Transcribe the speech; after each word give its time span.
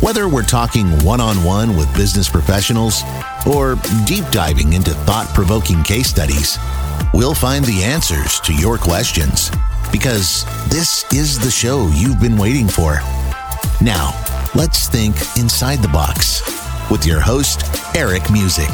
Whether 0.00 0.28
we're 0.28 0.44
talking 0.44 0.86
one 1.04 1.20
on 1.20 1.42
one 1.42 1.76
with 1.76 1.92
business 1.96 2.28
professionals 2.28 3.02
or 3.44 3.74
deep 4.06 4.24
diving 4.30 4.74
into 4.74 4.92
thought 4.92 5.26
provoking 5.34 5.82
case 5.82 6.06
studies, 6.06 6.56
we'll 7.12 7.34
find 7.34 7.64
the 7.64 7.82
answers 7.82 8.38
to 8.40 8.54
your 8.54 8.78
questions 8.78 9.50
because 9.90 10.44
this 10.68 11.04
is 11.12 11.36
the 11.36 11.50
show 11.50 11.88
you've 11.88 12.20
been 12.20 12.36
waiting 12.36 12.68
for. 12.68 13.00
Now, 13.82 14.14
let's 14.54 14.86
think 14.86 15.16
inside 15.36 15.82
the 15.82 15.88
box 15.88 16.42
with 16.92 17.04
your 17.04 17.18
host, 17.18 17.64
Eric 17.96 18.30
Musick. 18.30 18.70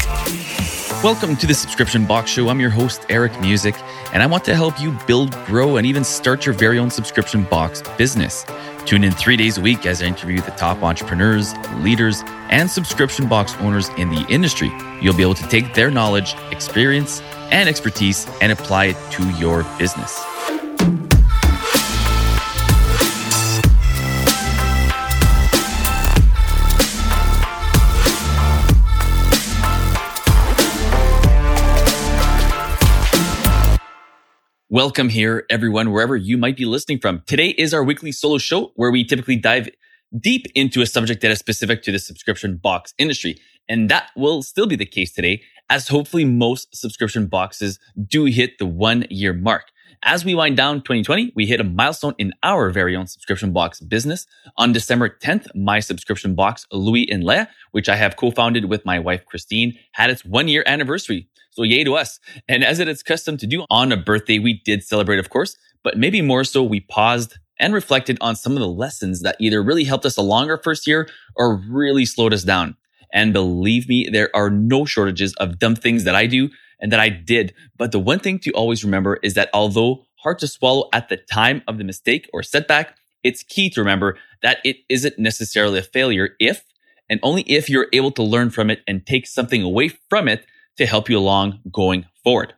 Welcome 1.03 1.37
to 1.37 1.47
the 1.47 1.55
Subscription 1.55 2.05
Box 2.05 2.31
Show. 2.31 2.51
I'm 2.51 2.61
your 2.61 2.69
host, 2.69 3.07
Eric 3.09 3.33
Musick, 3.41 3.77
and 4.13 4.23
I 4.23 4.27
want 4.27 4.45
to 4.45 4.55
help 4.55 4.79
you 4.79 4.95
build, 5.07 5.33
grow, 5.47 5.79
and 5.79 5.87
even 5.87 6.05
start 6.05 6.45
your 6.45 6.55
very 6.55 6.79
own 6.79 6.91
subscription 6.91 7.45
box 7.45 7.83
business. 7.97 8.45
Tune 8.87 9.03
in 9.03 9.13
three 9.13 9.37
days 9.37 9.57
a 9.57 9.63
week 9.63 9.87
as 9.87 10.03
I 10.03 10.07
interview 10.07 10.41
the 10.41 10.51
top 10.53 10.83
entrepreneurs, 10.83 11.55
leaders, 11.79 12.23
and 12.51 12.71
subscription 12.71 13.29
box 13.29 13.55
owners 13.61 13.89
in 13.97 14.11
the 14.11 14.27
industry. 14.29 14.71
You'll 15.01 15.17
be 15.17 15.23
able 15.23 15.35
to 15.37 15.49
take 15.49 15.73
their 15.73 15.91
knowledge, 15.91 16.35
experience, 16.51 17.23
and 17.51 17.67
expertise 17.67 18.29
and 18.43 18.53
apply 18.53 18.87
it 18.87 18.97
to 19.13 19.29
your 19.39 19.65
business. 19.79 20.23
Welcome 34.75 35.09
here, 35.09 35.47
everyone, 35.51 35.93
wherever 35.93 36.17
you 36.17 36.37
might 36.37 36.57
be 36.57 36.65
listening 36.65 36.99
from. 36.99 37.23
Today 37.29 37.51
is 37.51 37.73
our 37.73 37.85
weekly 37.85 38.11
solo 38.11 38.39
show 38.39 38.73
where 38.75 38.91
we 38.91 39.05
typically 39.05 39.37
dive 39.37 39.69
deep 40.19 40.47
into 40.57 40.83
a 40.83 40.87
subject 40.87 41.23
that 41.23 41.31
is 41.31 41.39
specific 41.39 41.81
to 41.85 41.93
the 41.93 42.01
subscription 42.01 42.57
box 42.57 42.93
industry. 42.99 43.39
And 43.69 43.89
that 43.89 44.11
will 44.17 44.43
still 44.43 44.67
be 44.67 44.75
the 44.75 44.85
case 44.85 45.13
today, 45.13 45.43
as 45.71 45.87
hopefully 45.87 46.25
most 46.25 46.75
subscription 46.75 47.29
boxes 47.29 47.79
do 48.05 48.25
hit 48.25 48.59
the 48.59 48.67
one 48.67 49.07
year 49.11 49.33
mark. 49.33 49.71
As 50.07 50.23
we 50.23 50.35
wind 50.35 50.55
down 50.59 50.83
2020, 50.83 51.33
we 51.35 51.47
hit 51.47 51.61
a 51.61 51.65
milestone 51.65 52.15
in 52.19 52.35
our 52.43 52.69
very 52.69 52.95
own 52.95 53.07
subscription 53.07 53.55
box 53.55 53.81
business. 53.81 54.27
On 54.59 54.71
December 54.71 55.09
10th, 55.09 55.47
my 55.55 55.81
subscription 55.81 56.35
box, 56.35 56.67
Louis 56.71 57.11
and 57.11 57.25
Léa, 57.25 57.49
which 57.71 57.89
I 57.89 57.97
have 57.97 58.17
co-founded 58.17 58.67
with 58.67 58.85
my 58.85 58.99
wife, 58.99 59.25
Christine, 59.25 59.79
had 59.93 60.11
its 60.11 60.23
one 60.23 60.47
year 60.47 60.63
anniversary. 60.67 61.27
So 61.53 61.63
yay 61.63 61.85
to 61.85 61.95
us. 61.95 62.21
And 62.51 62.63
as 62.63 62.81
it 62.81 62.89
is 62.89 63.03
custom 63.03 63.39
to 63.39 63.47
do 63.47 63.65
on 63.71 63.93
a 63.93 63.97
birthday, 63.97 64.39
we 64.39 64.61
did 64.63 64.85
celebrate, 64.85 65.21
of 65.21 65.31
course, 65.31 65.57
but 65.83 65.97
maybe 65.97 66.21
more 66.21 66.45
so 66.45 66.63
we 66.63 66.81
paused 66.81 67.39
and 67.59 67.73
reflected 67.73 68.19
on 68.21 68.37
some 68.37 68.53
of 68.53 68.59
the 68.59 68.69
lessons 68.69 69.23
that 69.23 69.37
either 69.41 69.63
really 69.63 69.85
helped 69.85 70.05
us 70.05 70.19
along 70.19 70.51
our 70.51 70.63
first 70.63 70.87
year 70.87 71.09
or 71.35 71.57
really 71.57 72.05
slowed 72.05 72.35
us 72.35 72.43
down. 72.43 72.77
And 73.15 73.33
believe 73.33 73.89
me, 73.89 74.11
there 74.13 74.29
are 74.37 74.51
no 74.51 74.85
shortages 74.85 75.33
of 75.37 75.59
dumb 75.59 75.77
things 75.77 76.05
that 76.05 76.15
I 76.15 76.27
do 76.27 76.51
and 76.81 76.93
that 76.93 77.01
I 77.01 77.09
did. 77.09 77.55
But 77.77 77.93
the 77.93 77.99
one 77.99 78.19
thing 78.19 78.39
to 78.41 78.53
always 78.53 78.85
remember 78.85 79.19
is 79.23 79.35
that 79.35 79.51
although 79.53 80.07
hard 80.17 80.39
to 80.41 80.49
swallow 80.49 80.89
at 80.93 81.09
the 81.09 81.17
time 81.17 81.63
of 81.69 81.79
the 81.79 81.85
mistake 81.85 82.29
or 82.33 82.43
setback, 82.43 82.97
it's 83.23 83.43
key 83.43 83.71
to 83.71 83.81
remember 83.81 84.17
that 84.43 84.59
it 84.65 84.77
isn't 84.89 85.19
necessarily 85.19 85.79
a 85.79 85.83
failure 85.83 86.31
if 86.39 86.65
and 87.09 87.21
only 87.23 87.43
if 87.43 87.69
you're 87.69 87.89
able 87.93 88.11
to 88.13 88.23
learn 88.23 88.51
from 88.51 88.71
it 88.71 88.83
and 88.87 89.07
take 89.07 89.27
something 89.27 89.63
away 89.63 89.89
from 89.89 90.29
it 90.29 90.47
to 90.77 90.87
help 90.87 91.09
you 91.09 91.19
along 91.19 91.61
going 91.71 92.07
forward. 92.23 92.55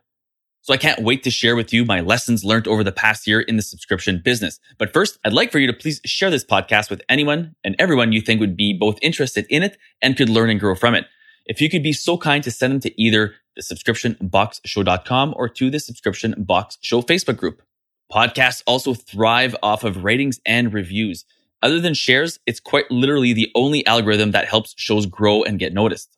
So 0.61 0.73
I 0.73 0.77
can't 0.77 1.03
wait 1.03 1.23
to 1.23 1.31
share 1.31 1.55
with 1.55 1.71
you 1.71 1.85
my 1.85 2.01
lessons 2.01 2.43
learned 2.43 2.67
over 2.67 2.83
the 2.83 2.91
past 2.91 3.25
year 3.25 3.39
in 3.39 3.55
the 3.55 3.61
subscription 3.61 4.21
business. 4.23 4.59
But 4.77 4.91
first, 4.91 5.17
I'd 5.23 5.31
like 5.31 5.49
for 5.49 5.59
you 5.59 5.67
to 5.67 5.73
please 5.73 6.01
share 6.03 6.29
this 6.29 6.43
podcast 6.43 6.89
with 6.89 7.01
anyone 7.07 7.55
and 7.63 7.73
everyone 7.79 8.11
you 8.11 8.19
think 8.19 8.41
would 8.41 8.57
be 8.57 8.77
both 8.77 8.97
interested 9.01 9.45
in 9.49 9.63
it 9.63 9.77
and 10.01 10.17
could 10.17 10.27
learn 10.27 10.49
and 10.49 10.59
grow 10.59 10.75
from 10.75 10.93
it. 10.93 11.05
If 11.47 11.61
you 11.61 11.69
could 11.69 11.83
be 11.83 11.93
so 11.93 12.17
kind 12.17 12.43
to 12.43 12.51
send 12.51 12.73
them 12.73 12.79
to 12.81 13.01
either 13.01 13.35
the 13.57 13.63
subscriptionboxshow.com 13.63 15.33
or 15.35 15.49
to 15.49 15.69
the 15.69 15.79
subscription 15.79 16.35
box 16.37 16.77
show 16.81 17.01
Facebook 17.01 17.37
group. 17.37 17.61
Podcasts 18.11 18.63
also 18.65 18.93
thrive 18.93 19.55
off 19.61 19.83
of 19.83 20.03
ratings 20.03 20.39
and 20.45 20.73
reviews. 20.73 21.25
Other 21.61 21.81
than 21.81 21.93
shares, 21.93 22.39
it's 22.45 22.59
quite 22.59 22.89
literally 22.91 23.33
the 23.33 23.51
only 23.55 23.85
algorithm 23.85 24.31
that 24.31 24.47
helps 24.47 24.75
shows 24.77 25.05
grow 25.07 25.43
and 25.43 25.59
get 25.59 25.73
noticed. 25.73 26.15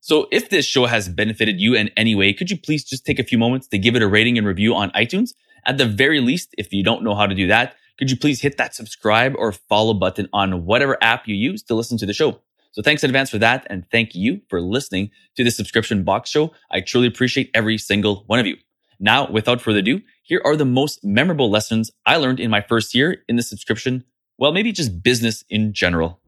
So 0.00 0.26
if 0.32 0.50
this 0.50 0.66
show 0.66 0.86
has 0.86 1.08
benefited 1.08 1.60
you 1.60 1.74
in 1.74 1.90
any 1.96 2.16
way, 2.16 2.32
could 2.32 2.50
you 2.50 2.58
please 2.58 2.84
just 2.84 3.06
take 3.06 3.20
a 3.20 3.24
few 3.24 3.38
moments 3.38 3.68
to 3.68 3.78
give 3.78 3.94
it 3.94 4.02
a 4.02 4.08
rating 4.08 4.36
and 4.36 4.46
review 4.46 4.74
on 4.74 4.90
iTunes? 4.90 5.30
At 5.64 5.78
the 5.78 5.86
very 5.86 6.20
least, 6.20 6.54
if 6.58 6.72
you 6.72 6.82
don't 6.82 7.04
know 7.04 7.14
how 7.14 7.26
to 7.26 7.34
do 7.34 7.46
that, 7.46 7.76
could 7.98 8.10
you 8.10 8.16
please 8.16 8.42
hit 8.42 8.56
that 8.56 8.74
subscribe 8.74 9.34
or 9.38 9.52
follow 9.52 9.94
button 9.94 10.28
on 10.32 10.64
whatever 10.64 10.98
app 11.00 11.28
you 11.28 11.36
use 11.36 11.62
to 11.64 11.74
listen 11.74 11.96
to 11.98 12.06
the 12.06 12.12
show? 12.12 12.40
So 12.72 12.80
thanks 12.80 13.04
in 13.04 13.10
advance 13.10 13.28
for 13.28 13.38
that. 13.38 13.66
And 13.68 13.84
thank 13.90 14.14
you 14.14 14.40
for 14.48 14.58
listening 14.62 15.10
to 15.36 15.44
the 15.44 15.50
subscription 15.50 16.04
box 16.04 16.30
show. 16.30 16.52
I 16.70 16.80
truly 16.80 17.06
appreciate 17.06 17.50
every 17.52 17.76
single 17.76 18.24
one 18.28 18.38
of 18.38 18.46
you. 18.46 18.56
Now, 18.98 19.30
without 19.30 19.60
further 19.60 19.80
ado, 19.80 20.00
here 20.22 20.40
are 20.42 20.56
the 20.56 20.64
most 20.64 21.04
memorable 21.04 21.50
lessons 21.50 21.90
I 22.06 22.16
learned 22.16 22.40
in 22.40 22.50
my 22.50 22.62
first 22.62 22.94
year 22.94 23.24
in 23.28 23.36
the 23.36 23.42
subscription. 23.42 24.04
Well, 24.38 24.52
maybe 24.52 24.72
just 24.72 25.02
business 25.02 25.44
in 25.50 25.74
general. 25.74 26.20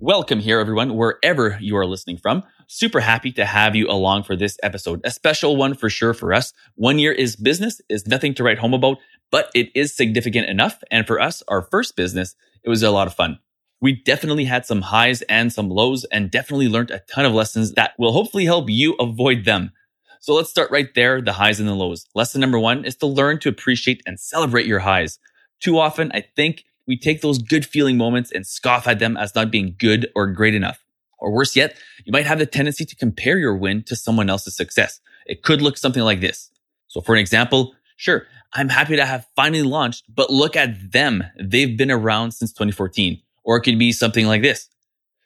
Welcome 0.00 0.40
here, 0.40 0.58
everyone, 0.58 0.96
wherever 0.96 1.56
you 1.60 1.76
are 1.76 1.86
listening 1.86 2.16
from. 2.16 2.42
Super 2.66 2.98
happy 2.98 3.30
to 3.30 3.44
have 3.44 3.76
you 3.76 3.88
along 3.88 4.24
for 4.24 4.34
this 4.34 4.58
episode. 4.64 5.00
A 5.04 5.12
special 5.12 5.54
one 5.54 5.74
for 5.74 5.88
sure 5.88 6.14
for 6.14 6.32
us. 6.32 6.52
One 6.74 6.98
year 6.98 7.12
is 7.12 7.36
business 7.36 7.80
is 7.88 8.08
nothing 8.08 8.34
to 8.34 8.42
write 8.42 8.58
home 8.58 8.74
about, 8.74 8.98
but 9.30 9.52
it 9.54 9.70
is 9.76 9.94
significant 9.94 10.48
enough. 10.48 10.82
And 10.90 11.06
for 11.06 11.20
us, 11.20 11.44
our 11.46 11.62
first 11.62 11.94
business, 11.94 12.34
it 12.64 12.68
was 12.68 12.82
a 12.82 12.90
lot 12.90 13.06
of 13.06 13.14
fun. 13.14 13.38
We 13.82 14.00
definitely 14.00 14.44
had 14.44 14.64
some 14.64 14.80
highs 14.80 15.22
and 15.22 15.52
some 15.52 15.68
lows 15.68 16.04
and 16.04 16.30
definitely 16.30 16.68
learned 16.68 16.92
a 16.92 17.00
ton 17.12 17.24
of 17.24 17.34
lessons 17.34 17.72
that 17.72 17.94
will 17.98 18.12
hopefully 18.12 18.44
help 18.44 18.70
you 18.70 18.94
avoid 19.00 19.44
them. 19.44 19.72
So 20.20 20.34
let's 20.34 20.50
start 20.50 20.70
right 20.70 20.88
there, 20.94 21.20
the 21.20 21.32
highs 21.32 21.58
and 21.58 21.68
the 21.68 21.74
lows. 21.74 22.06
Lesson 22.14 22.40
number 22.40 22.60
one 22.60 22.84
is 22.84 22.94
to 22.98 23.06
learn 23.06 23.40
to 23.40 23.48
appreciate 23.48 24.00
and 24.06 24.20
celebrate 24.20 24.66
your 24.66 24.78
highs. 24.78 25.18
Too 25.58 25.80
often, 25.80 26.12
I 26.14 26.24
think 26.36 26.62
we 26.86 26.96
take 26.96 27.22
those 27.22 27.38
good 27.38 27.66
feeling 27.66 27.96
moments 27.96 28.30
and 28.30 28.46
scoff 28.46 28.86
at 28.86 29.00
them 29.00 29.16
as 29.16 29.34
not 29.34 29.50
being 29.50 29.74
good 29.80 30.08
or 30.14 30.28
great 30.28 30.54
enough. 30.54 30.84
Or 31.18 31.32
worse 31.32 31.56
yet, 31.56 31.76
you 32.04 32.12
might 32.12 32.26
have 32.26 32.38
the 32.38 32.46
tendency 32.46 32.84
to 32.84 32.94
compare 32.94 33.36
your 33.36 33.56
win 33.56 33.82
to 33.84 33.96
someone 33.96 34.30
else's 34.30 34.56
success. 34.56 35.00
It 35.26 35.42
could 35.42 35.60
look 35.60 35.76
something 35.76 36.04
like 36.04 36.20
this. 36.20 36.52
So 36.86 37.00
for 37.00 37.16
an 37.16 37.20
example, 37.20 37.74
sure, 37.96 38.28
I'm 38.52 38.68
happy 38.68 38.94
to 38.94 39.04
have 39.04 39.26
finally 39.34 39.64
launched, 39.64 40.04
but 40.14 40.30
look 40.30 40.54
at 40.54 40.92
them. 40.92 41.24
They've 41.40 41.76
been 41.76 41.90
around 41.90 42.30
since 42.30 42.52
2014. 42.52 43.20
Or 43.44 43.56
it 43.56 43.62
could 43.62 43.78
be 43.78 43.92
something 43.92 44.26
like 44.26 44.42
this. 44.42 44.68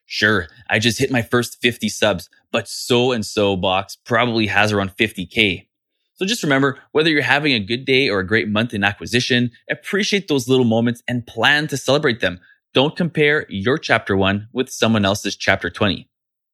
Sure, 0.06 0.46
I 0.70 0.78
just 0.78 0.98
hit 0.98 1.10
my 1.10 1.22
first 1.22 1.60
50 1.60 1.88
subs, 1.88 2.30
but 2.52 2.68
so 2.68 3.12
and 3.12 3.26
so 3.26 3.56
box 3.56 3.96
probably 3.96 4.46
has 4.46 4.72
around 4.72 4.96
50k. 4.96 5.66
So 6.14 6.24
just 6.24 6.42
remember, 6.42 6.78
whether 6.92 7.10
you're 7.10 7.22
having 7.22 7.52
a 7.52 7.60
good 7.60 7.84
day 7.84 8.08
or 8.08 8.20
a 8.20 8.26
great 8.26 8.48
month 8.48 8.72
in 8.72 8.84
acquisition, 8.84 9.50
appreciate 9.70 10.28
those 10.28 10.48
little 10.48 10.64
moments 10.64 11.02
and 11.06 11.26
plan 11.26 11.66
to 11.68 11.76
celebrate 11.76 12.20
them. 12.20 12.40
Don't 12.72 12.96
compare 12.96 13.46
your 13.48 13.76
chapter 13.78 14.16
one 14.16 14.48
with 14.52 14.70
someone 14.70 15.04
else's 15.04 15.36
chapter 15.36 15.68
20. 15.68 16.08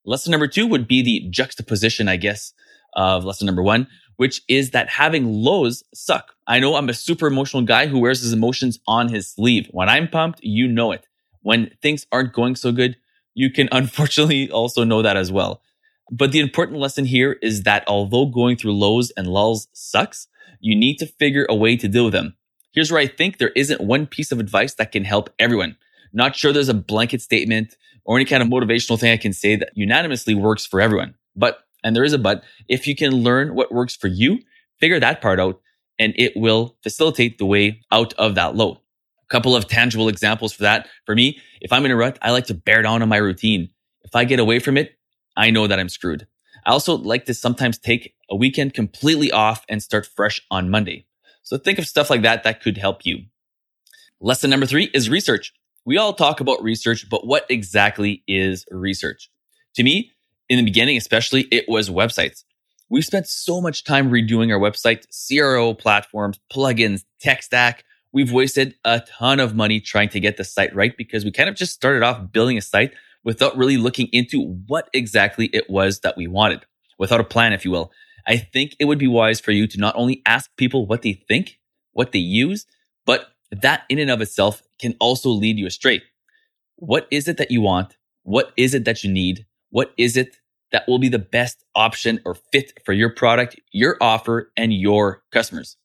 Lesson 0.05 0.33
number 0.33 0.49
two 0.49 0.67
would 0.67 0.89
be 0.89 1.03
the 1.03 1.29
juxtaposition, 1.31 2.09
I 2.09 2.17
guess, 2.17 2.55
of 2.95 3.25
lesson 3.25 3.47
number 3.47 3.63
one, 3.63 3.87
which 4.17 4.43
is 4.49 4.71
that 4.71 4.89
having 4.89 5.27
lows 5.27 5.85
suck. 5.95 6.33
I 6.47 6.59
know 6.59 6.75
I'm 6.75 6.89
a 6.89 6.95
super 6.95 7.29
emotional 7.29 7.63
guy 7.63 7.87
who 7.87 8.01
wears 8.01 8.21
his 8.21 8.33
emotions 8.33 8.81
on 8.89 9.11
his 9.11 9.29
sleeve. 9.31 9.69
When 9.71 9.89
I'm 9.89 10.09
pumped, 10.09 10.41
you 10.43 10.67
know 10.67 10.91
it. 10.91 11.07
When 11.43 11.71
things 11.83 12.07
aren't 12.11 12.33
going 12.33 12.57
so 12.57 12.73
good, 12.73 12.97
you 13.35 13.51
can 13.51 13.69
unfortunately 13.73 14.51
also 14.51 14.85
know 14.85 15.03
that 15.03 15.17
as 15.17 15.31
well. 15.31 15.63
But 16.11 16.33
the 16.33 16.41
important 16.41 16.79
lesson 16.79 17.05
here 17.07 17.39
is 17.43 17.63
that 17.63 17.85
although 17.87 18.27
going 18.27 18.57
through 18.57 18.75
lows 18.75 19.11
and 19.17 19.29
lulls 19.29 19.69
sucks, 19.73 20.29
you 20.61 20.77
need 20.77 20.97
to 20.99 21.07
figure 21.07 21.47
a 21.49 21.55
way 21.55 21.77
to 21.77 21.89
deal 21.89 22.05
with 22.05 22.13
them. 22.13 22.37
Here's 22.73 22.91
where 22.91 23.01
I 23.01 23.07
think 23.07 23.39
there 23.39 23.53
isn't 23.57 23.81
one 23.81 24.07
piece 24.07 24.33
of 24.33 24.41
advice 24.41 24.75
that 24.75 24.93
can 24.93 25.05
help 25.05 25.31
everyone. 25.39 25.77
Not 26.13 26.37
sure 26.37 26.53
there's 26.53 26.69
a 26.69 26.75
blanket 26.75 27.23
statement 27.23 27.77
or 28.05 28.17
any 28.17 28.25
kind 28.25 28.43
of 28.43 28.49
motivational 28.49 28.99
thing 28.99 29.13
I 29.13 29.17
can 29.17 29.33
say 29.33 29.57
that 29.57 29.71
unanimously 29.75 30.35
works 30.35 30.67
for 30.67 30.81
everyone. 30.81 31.15
But, 31.35 31.61
and 31.83 31.97
there 31.97 32.05
is 32.05 32.13
a 32.13 32.19
but, 32.19 32.45
if 32.69 32.87
you 32.87 32.95
can 32.95 33.13
learn 33.13 33.55
what 33.55 33.73
works 33.73 33.97
for 33.97 34.09
you, 34.09 34.41
figure 34.81 35.01
that 35.01 35.23
part 35.23 35.41
out 35.41 35.61
and 35.99 36.13
it 36.17 36.33
will 36.37 36.77
facilitate 36.83 37.39
the 37.39 37.47
way 37.47 37.81
out 37.91 38.13
of 38.15 38.35
that 38.35 38.55
low. 38.55 38.82
Couple 39.33 39.57
of 39.57 39.67
tangible 39.67 40.09
examples 40.09 40.53
for 40.53 40.63
that. 40.63 40.87
For 41.07 41.15
me, 41.15 41.41
if 41.63 41.73
I'm 41.73 41.87
in 41.87 41.91
a 41.91 41.97
rut, 41.97 42.19
I 42.21 42.31
like 42.31 42.47
to 42.47 42.55
bear 42.55 42.83
down 42.83 43.03
on 43.03 43.09
my 43.09 43.17
routine. 43.17 43.71
If 44.05 44.15
I 44.15 44.25
get 44.25 44.39
away 44.39 44.59
from 44.59 44.77
it, 44.77 44.93
I 45.37 45.51
know 45.51 45.67
that 45.67 45.81
I'm 45.81 45.89
screwed. 45.89 46.27
I 46.67 46.71
also 46.71 46.97
like 46.97 47.25
to 47.25 47.35
sometimes 47.35 47.79
take 47.79 48.15
a 48.31 48.37
weekend 48.37 48.75
completely 48.75 49.33
off 49.33 49.65
and 49.69 49.83
start 49.83 50.07
fresh 50.07 50.41
on 50.51 50.71
Monday. 50.71 51.07
So 51.43 51.57
think 51.57 51.79
of 51.79 51.89
stuff 51.89 52.11
like 52.11 52.23
that 52.23 52.45
that 52.45 52.63
could 52.63 52.77
help 52.77 53.07
you. 53.07 53.23
Lesson 54.21 54.51
number 54.51 54.67
three 54.67 54.91
is 54.93 55.09
research. 55.09 55.53
We 55.85 55.97
all 55.97 56.13
talk 56.13 56.41
about 56.41 56.63
research, 56.63 57.09
but 57.11 57.27
what 57.27 57.47
exactly 57.49 58.23
is 58.29 58.67
research? 58.71 59.31
To 59.75 59.83
me, 59.83 60.13
in 60.49 60.59
the 60.59 60.65
beginning, 60.65 60.97
especially, 60.99 61.49
it 61.51 61.65
was 61.67 61.89
websites. 61.89 62.45
We've 62.91 63.05
spent 63.05 63.27
so 63.27 63.63
much 63.63 63.83
time 63.85 64.11
redoing 64.11 64.53
our 64.53 64.61
website, 64.61 65.07
CRO 65.11 65.73
platforms, 65.73 66.39
plugins, 66.53 67.05
tech 67.21 67.43
stack. 67.43 67.85
We've 68.13 68.33
wasted 68.33 68.75
a 68.85 69.01
ton 69.01 69.41
of 69.41 69.55
money 69.55 69.81
trying 69.81 70.11
to 70.11 70.21
get 70.21 70.37
the 70.37 70.45
site 70.45 70.75
right 70.75 70.95
because 70.97 71.25
we 71.25 71.33
kind 71.33 71.49
of 71.49 71.55
just 71.55 71.73
started 71.73 72.03
off 72.03 72.31
building 72.31 72.59
a 72.59 72.63
site 72.63 72.93
without 73.25 73.57
really 73.57 73.79
looking 73.79 74.09
into 74.13 74.59
what 74.67 74.91
exactly 74.93 75.47
it 75.53 75.71
was 75.71 76.01
that 76.01 76.17
we 76.17 76.27
wanted, 76.27 76.67
without 76.99 77.21
a 77.21 77.25
plan, 77.25 77.53
if 77.53 77.65
you 77.65 77.71
will. 77.71 77.91
I 78.27 78.37
think 78.37 78.77
it 78.79 78.85
would 78.85 78.99
be 78.99 79.09
wise 79.09 79.41
for 79.41 79.53
you 79.53 79.67
to 79.67 79.79
not 79.79 79.95
only 79.97 80.21
ask 80.27 80.51
people 80.57 80.87
what 80.87 81.03
they 81.03 81.15
think, 81.15 81.59
what 81.93 82.13
they 82.13 82.19
use, 82.19 82.67
but 83.07 83.29
that 83.51 83.85
in 83.89 83.99
and 83.99 84.11
of 84.11 84.21
itself 84.21 84.63
can 84.79 84.95
also 85.01 85.31
lead 85.31 85.59
you 85.59 85.67
astray. 85.67 86.03
What 86.77 87.07
is 87.11 87.29
it 87.29 87.39
that 87.39 87.51
you 87.51 87.63
want? 87.63 87.97
What 88.25 88.53
is 88.57 88.75
it 88.75 88.85
that 88.85 89.03
you 89.03 89.11
need? 89.11 89.47
What 89.71 89.93
is 89.97 90.17
it 90.17 90.37
that 90.71 90.87
will 90.87 90.99
be 90.99 91.09
the 91.09 91.19
best 91.19 91.65
option 91.75 92.21
or 92.25 92.35
fit 92.35 92.79
for 92.85 92.93
your 92.93 93.11
product, 93.11 93.59
your 93.73 93.97
offer, 94.01 94.53
and 94.57 94.73
your 94.73 95.23
customers? 95.33 95.77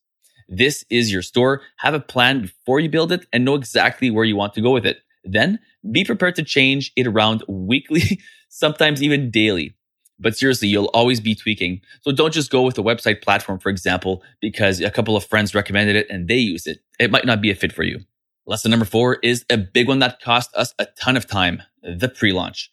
This 0.48 0.84
is 0.90 1.12
your 1.12 1.22
store. 1.22 1.62
Have 1.76 1.94
a 1.94 2.00
plan 2.00 2.42
before 2.42 2.80
you 2.80 2.88
build 2.88 3.12
it 3.12 3.26
and 3.32 3.44
know 3.44 3.54
exactly 3.54 4.10
where 4.10 4.24
you 4.24 4.36
want 4.36 4.54
to 4.54 4.62
go 4.62 4.70
with 4.70 4.86
it. 4.86 4.98
Then 5.24 5.58
be 5.90 6.04
prepared 6.04 6.36
to 6.36 6.42
change 6.42 6.92
it 6.96 7.06
around 7.06 7.44
weekly, 7.48 8.20
sometimes 8.48 9.02
even 9.02 9.30
daily. 9.30 9.74
But 10.18 10.36
seriously, 10.36 10.68
you'll 10.68 10.90
always 10.94 11.20
be 11.20 11.34
tweaking. 11.34 11.80
So 12.00 12.10
don't 12.10 12.32
just 12.32 12.50
go 12.50 12.62
with 12.62 12.76
a 12.78 12.82
website 12.82 13.22
platform, 13.22 13.60
for 13.60 13.68
example, 13.68 14.22
because 14.40 14.80
a 14.80 14.90
couple 14.90 15.16
of 15.16 15.24
friends 15.24 15.54
recommended 15.54 15.94
it 15.94 16.08
and 16.10 16.26
they 16.26 16.36
use 16.36 16.66
it. 16.66 16.78
It 16.98 17.10
might 17.12 17.24
not 17.24 17.40
be 17.40 17.50
a 17.50 17.54
fit 17.54 17.72
for 17.72 17.84
you. 17.84 18.00
Lesson 18.46 18.70
number 18.70 18.86
four 18.86 19.18
is 19.22 19.44
a 19.50 19.58
big 19.58 19.86
one 19.86 19.98
that 19.98 20.20
cost 20.20 20.50
us 20.56 20.74
a 20.78 20.86
ton 20.98 21.16
of 21.16 21.26
time, 21.26 21.62
the 21.82 22.08
pre-launch. 22.08 22.72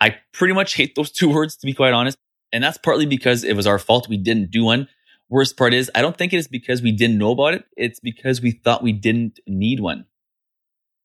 I 0.00 0.16
pretty 0.32 0.54
much 0.54 0.74
hate 0.74 0.94
those 0.94 1.10
two 1.12 1.28
words, 1.28 1.56
to 1.56 1.66
be 1.66 1.74
quite 1.74 1.92
honest. 1.92 2.16
And 2.52 2.62
that's 2.62 2.78
partly 2.78 3.06
because 3.06 3.44
it 3.44 3.56
was 3.56 3.66
our 3.66 3.78
fault. 3.78 4.08
We 4.08 4.16
didn't 4.16 4.50
do 4.50 4.64
one. 4.64 4.88
Worst 5.28 5.56
part 5.56 5.74
is, 5.74 5.90
I 5.94 6.02
don't 6.02 6.16
think 6.16 6.32
it 6.32 6.36
is 6.36 6.46
because 6.46 6.82
we 6.82 6.92
didn't 6.92 7.18
know 7.18 7.32
about 7.32 7.54
it. 7.54 7.64
It's 7.76 7.98
because 7.98 8.40
we 8.40 8.52
thought 8.52 8.82
we 8.82 8.92
didn't 8.92 9.40
need 9.46 9.80
one. 9.80 10.06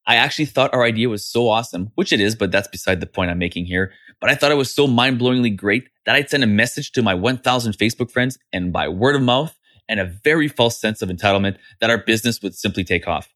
I 0.05 0.15
actually 0.15 0.45
thought 0.45 0.73
our 0.73 0.83
idea 0.83 1.09
was 1.09 1.25
so 1.25 1.47
awesome, 1.47 1.91
which 1.95 2.11
it 2.11 2.19
is, 2.19 2.35
but 2.35 2.51
that's 2.51 2.67
beside 2.67 2.99
the 2.99 3.07
point 3.07 3.31
I'm 3.31 3.39
making 3.39 3.65
here. 3.65 3.93
But 4.19 4.29
I 4.29 4.35
thought 4.35 4.51
it 4.51 4.55
was 4.55 4.73
so 4.73 4.87
mind 4.87 5.19
blowingly 5.19 5.55
great 5.55 5.89
that 6.05 6.15
I'd 6.15 6.29
send 6.29 6.43
a 6.43 6.47
message 6.47 6.91
to 6.93 7.01
my 7.01 7.13
1000 7.15 7.73
Facebook 7.73 8.11
friends 8.11 8.37
and 8.51 8.73
by 8.73 8.87
word 8.87 9.15
of 9.15 9.21
mouth 9.21 9.57
and 9.87 9.99
a 9.99 10.05
very 10.05 10.47
false 10.47 10.79
sense 10.79 11.01
of 11.01 11.09
entitlement 11.09 11.57
that 11.79 11.89
our 11.89 11.97
business 11.97 12.41
would 12.41 12.55
simply 12.55 12.83
take 12.83 13.07
off. 13.07 13.29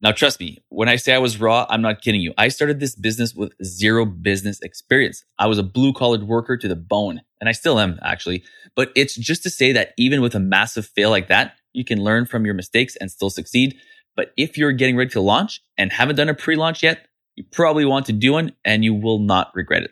Now, 0.00 0.12
trust 0.12 0.38
me, 0.38 0.58
when 0.68 0.88
I 0.88 0.96
say 0.96 1.14
I 1.14 1.18
was 1.18 1.40
raw, 1.40 1.66
I'm 1.68 1.80
not 1.80 2.02
kidding 2.02 2.20
you. 2.20 2.34
I 2.36 2.48
started 2.48 2.78
this 2.78 2.94
business 2.94 3.34
with 3.34 3.52
zero 3.64 4.04
business 4.04 4.60
experience. 4.60 5.24
I 5.38 5.46
was 5.46 5.58
a 5.58 5.62
blue 5.62 5.92
collared 5.92 6.24
worker 6.24 6.56
to 6.56 6.68
the 6.68 6.76
bone, 6.76 7.22
and 7.40 7.48
I 7.48 7.52
still 7.52 7.80
am 7.80 7.98
actually. 8.02 8.44
But 8.76 8.90
it's 8.96 9.16
just 9.16 9.42
to 9.44 9.50
say 9.50 9.72
that 9.72 9.92
even 9.96 10.20
with 10.20 10.34
a 10.34 10.40
massive 10.40 10.86
fail 10.86 11.10
like 11.10 11.28
that, 11.28 11.54
you 11.72 11.84
can 11.84 12.02
learn 12.02 12.26
from 12.26 12.44
your 12.44 12.54
mistakes 12.54 12.96
and 12.96 13.10
still 13.10 13.30
succeed. 13.30 13.76
But 14.16 14.32
if 14.36 14.58
you're 14.58 14.72
getting 14.72 14.96
ready 14.96 15.10
to 15.10 15.20
launch 15.20 15.62
and 15.78 15.90
haven't 15.92 16.16
done 16.16 16.28
a 16.28 16.34
pre-launch 16.34 16.82
yet, 16.82 17.06
you 17.34 17.44
probably 17.50 17.84
want 17.84 18.06
to 18.06 18.12
do 18.12 18.32
one 18.32 18.52
and 18.64 18.84
you 18.84 18.94
will 18.94 19.18
not 19.18 19.50
regret 19.54 19.82
it. 19.82 19.90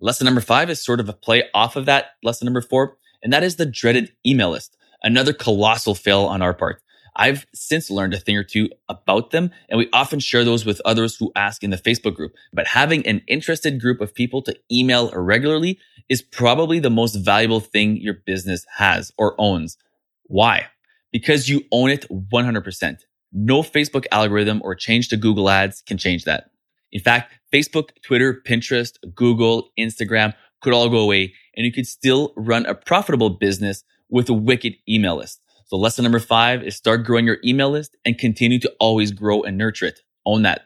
Lesson 0.00 0.24
number 0.24 0.40
five 0.40 0.70
is 0.70 0.82
sort 0.82 1.00
of 1.00 1.08
a 1.08 1.12
play 1.12 1.44
off 1.52 1.76
of 1.76 1.86
that 1.86 2.12
lesson 2.22 2.46
number 2.46 2.62
four, 2.62 2.96
and 3.22 3.32
that 3.32 3.42
is 3.42 3.56
the 3.56 3.66
dreaded 3.66 4.12
email 4.26 4.50
list. 4.50 4.76
Another 5.02 5.32
colossal 5.32 5.94
fail 5.94 6.24
on 6.24 6.42
our 6.42 6.54
part. 6.54 6.82
I've 7.16 7.46
since 7.54 7.90
learned 7.90 8.14
a 8.14 8.18
thing 8.18 8.36
or 8.36 8.44
two 8.44 8.70
about 8.88 9.30
them, 9.30 9.50
and 9.68 9.78
we 9.78 9.88
often 9.92 10.20
share 10.20 10.44
those 10.44 10.64
with 10.64 10.80
others 10.84 11.16
who 11.16 11.32
ask 11.36 11.62
in 11.62 11.70
the 11.70 11.76
Facebook 11.76 12.14
group. 12.14 12.32
But 12.52 12.68
having 12.68 13.06
an 13.06 13.22
interested 13.26 13.80
group 13.80 14.00
of 14.00 14.14
people 14.14 14.42
to 14.42 14.56
email 14.70 15.10
regularly 15.12 15.78
is 16.08 16.22
probably 16.22 16.78
the 16.78 16.90
most 16.90 17.14
valuable 17.14 17.60
thing 17.60 17.96
your 17.96 18.14
business 18.14 18.66
has 18.76 19.12
or 19.16 19.34
owns. 19.38 19.76
Why? 20.24 20.66
Because 21.12 21.48
you 21.48 21.62
own 21.72 21.90
it 21.90 22.06
100%. 22.10 22.98
No 23.32 23.62
Facebook 23.62 24.06
algorithm 24.10 24.60
or 24.64 24.74
change 24.74 25.08
to 25.08 25.16
Google 25.16 25.48
ads 25.48 25.82
can 25.82 25.98
change 25.98 26.24
that. 26.24 26.50
In 26.92 27.00
fact, 27.00 27.32
Facebook, 27.52 27.90
Twitter, 28.02 28.42
Pinterest, 28.46 28.96
Google, 29.14 29.70
Instagram 29.78 30.34
could 30.60 30.72
all 30.72 30.88
go 30.88 30.98
away 30.98 31.34
and 31.56 31.64
you 31.64 31.72
could 31.72 31.86
still 31.86 32.32
run 32.36 32.66
a 32.66 32.74
profitable 32.74 33.30
business 33.30 33.84
with 34.08 34.28
a 34.28 34.34
wicked 34.34 34.74
email 34.88 35.16
list. 35.16 35.40
So 35.70 35.76
lesson 35.76 36.02
number 36.02 36.18
five 36.18 36.64
is 36.64 36.74
start 36.74 37.04
growing 37.04 37.26
your 37.26 37.38
email 37.44 37.70
list 37.70 37.96
and 38.04 38.18
continue 38.18 38.58
to 38.58 38.74
always 38.80 39.12
grow 39.12 39.44
and 39.44 39.56
nurture 39.56 39.86
it. 39.86 40.00
Own 40.26 40.42
that. 40.42 40.62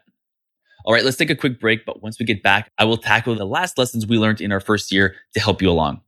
All 0.87 0.95
right, 0.95 1.05
let's 1.05 1.19
take 1.19 1.29
a 1.29 1.35
quick 1.35 1.61
break. 1.61 1.85
But 1.85 2.03
once 2.03 2.19
we 2.19 2.25
get 2.25 2.43
back, 2.43 2.71
I 2.79 2.87
will 2.87 2.97
tackle 2.97 3.35
the 3.35 3.45
last 3.45 3.77
lessons 3.77 4.07
we 4.07 4.17
learned 4.17 4.41
in 4.41 4.51
our 4.51 4.61
first 4.61 4.91
year 4.91 5.15
to 5.35 5.41
help 5.41 5.61
you 5.61 5.69
along. 5.69 6.01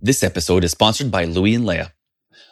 This 0.00 0.22
episode 0.22 0.64
is 0.64 0.70
sponsored 0.70 1.10
by 1.10 1.26
Louis 1.26 1.54
and 1.54 1.66
Léa. 1.66 1.90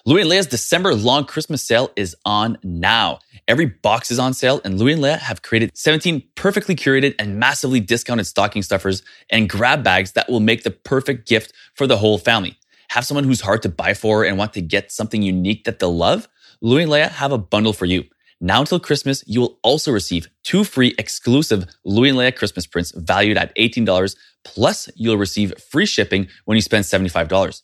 Louis 0.04 0.20
and 0.20 0.30
Léa's 0.30 0.46
December 0.46 0.94
long 0.94 1.24
Christmas 1.24 1.62
sale 1.62 1.90
is 1.96 2.14
on 2.26 2.58
now. 2.62 3.20
Every 3.46 3.64
box 3.64 4.10
is 4.10 4.18
on 4.18 4.34
sale, 4.34 4.60
and 4.62 4.78
Louis 4.78 4.92
and 4.92 5.02
Léa 5.02 5.18
have 5.18 5.40
created 5.40 5.74
17 5.74 6.22
perfectly 6.34 6.76
curated 6.76 7.14
and 7.18 7.38
massively 7.38 7.80
discounted 7.80 8.26
stocking 8.26 8.62
stuffers 8.62 9.02
and 9.30 9.48
grab 9.48 9.82
bags 9.82 10.12
that 10.12 10.28
will 10.28 10.40
make 10.40 10.64
the 10.64 10.70
perfect 10.70 11.26
gift 11.26 11.54
for 11.74 11.86
the 11.86 11.96
whole 11.96 12.18
family. 12.18 12.57
Have 12.90 13.04
someone 13.04 13.24
who's 13.24 13.42
hard 13.42 13.62
to 13.62 13.68
buy 13.68 13.94
for 13.94 14.24
and 14.24 14.38
want 14.38 14.54
to 14.54 14.62
get 14.62 14.90
something 14.90 15.22
unique 15.22 15.64
that 15.64 15.78
they'll 15.78 15.96
love? 15.96 16.28
Louis 16.62 16.84
and 16.84 16.92
Léa 16.92 17.10
have 17.10 17.32
a 17.32 17.38
bundle 17.38 17.72
for 17.72 17.84
you. 17.84 18.04
Now 18.40 18.60
until 18.60 18.80
Christmas, 18.80 19.22
you 19.26 19.40
will 19.40 19.58
also 19.62 19.92
receive 19.92 20.28
two 20.44 20.64
free 20.64 20.94
exclusive 20.98 21.66
Louis 21.84 22.10
and 22.10 22.18
Léa 22.18 22.34
Christmas 22.34 22.66
prints 22.66 22.92
valued 22.92 23.36
at 23.36 23.54
$18. 23.56 24.16
Plus, 24.44 24.88
you'll 24.94 25.16
receive 25.16 25.52
free 25.60 25.86
shipping 25.86 26.28
when 26.44 26.56
you 26.56 26.62
spend 26.62 26.84
$75. 26.84 27.62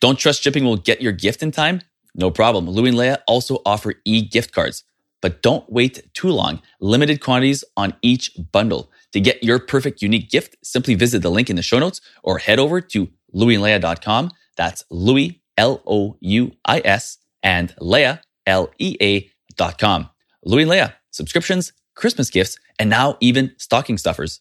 Don't 0.00 0.18
trust 0.18 0.42
shipping 0.42 0.64
will 0.64 0.76
get 0.76 1.00
your 1.00 1.12
gift 1.12 1.42
in 1.42 1.50
time? 1.50 1.80
No 2.14 2.30
problem. 2.30 2.68
Louis 2.68 2.90
and 2.90 2.98
Léa 2.98 3.18
also 3.26 3.62
offer 3.64 3.94
e-gift 4.04 4.52
cards. 4.52 4.84
But 5.22 5.42
don't 5.42 5.70
wait 5.70 6.12
too 6.14 6.28
long. 6.28 6.62
Limited 6.80 7.20
quantities 7.20 7.64
on 7.76 7.94
each 8.02 8.32
bundle. 8.52 8.90
To 9.12 9.20
get 9.20 9.42
your 9.42 9.58
perfect 9.58 10.02
unique 10.02 10.30
gift, 10.30 10.56
simply 10.62 10.94
visit 10.94 11.22
the 11.22 11.30
link 11.30 11.48
in 11.48 11.56
the 11.56 11.62
show 11.62 11.78
notes 11.78 12.00
or 12.22 12.38
head 12.38 12.58
over 12.58 12.80
to 12.80 13.08
louisandlea.com. 13.34 14.30
That's 14.58 14.84
Louis, 14.90 15.40
L-O-U-I-S 15.56 17.18
and 17.42 17.74
Léa, 17.80 18.20
L-E-A 18.44 19.30
dot 19.56 19.78
com. 19.78 20.10
Louis 20.44 20.64
and 20.64 20.72
Léa, 20.72 20.94
subscriptions, 21.10 21.72
Christmas 21.94 22.28
gifts, 22.28 22.58
and 22.78 22.90
now 22.90 23.16
even 23.20 23.54
stocking 23.56 23.96
stuffers. 23.96 24.40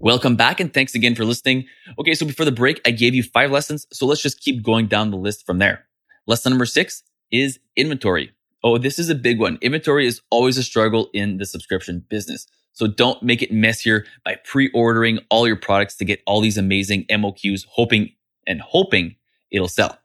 Welcome 0.00 0.36
back 0.36 0.60
and 0.60 0.74
thanks 0.74 0.94
again 0.94 1.14
for 1.14 1.24
listening. 1.24 1.66
Okay, 1.98 2.14
so 2.14 2.26
before 2.26 2.44
the 2.44 2.52
break, 2.52 2.80
I 2.84 2.90
gave 2.90 3.14
you 3.14 3.22
five 3.22 3.50
lessons. 3.50 3.86
So 3.92 4.06
let's 4.06 4.20
just 4.20 4.40
keep 4.40 4.62
going 4.62 4.86
down 4.86 5.10
the 5.10 5.16
list 5.16 5.46
from 5.46 5.58
there. 5.58 5.86
Lesson 6.26 6.50
number 6.50 6.66
six 6.66 7.04
is 7.30 7.58
inventory. 7.76 8.32
Oh, 8.62 8.76
this 8.76 8.98
is 8.98 9.08
a 9.08 9.14
big 9.14 9.38
one. 9.38 9.58
Inventory 9.62 10.06
is 10.06 10.20
always 10.30 10.58
a 10.58 10.62
struggle 10.62 11.10
in 11.14 11.38
the 11.38 11.46
subscription 11.46 12.04
business. 12.08 12.46
So 12.74 12.86
don't 12.86 13.22
make 13.22 13.40
it 13.40 13.52
messier 13.52 14.04
by 14.24 14.36
pre-ordering 14.44 15.20
all 15.30 15.46
your 15.46 15.56
products 15.56 15.96
to 15.96 16.04
get 16.04 16.22
all 16.26 16.40
these 16.40 16.58
amazing 16.58 17.06
MOQs, 17.10 17.64
hoping 17.70 18.10
and 18.46 18.60
hoping 18.60 19.16
it'll 19.50 19.68
sell. 19.68 19.98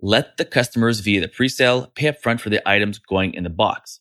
Let 0.00 0.36
the 0.36 0.44
customers 0.44 1.00
via 1.00 1.20
the 1.20 1.28
pre-sale 1.28 1.92
pay 1.94 2.06
upfront 2.06 2.40
for 2.40 2.50
the 2.50 2.66
items 2.68 2.98
going 2.98 3.34
in 3.34 3.44
the 3.44 3.50
box. 3.50 4.00